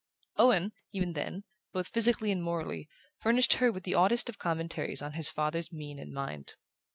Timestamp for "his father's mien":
5.13-5.99